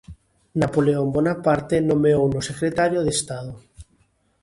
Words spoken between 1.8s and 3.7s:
nomeouno secretario de Estado.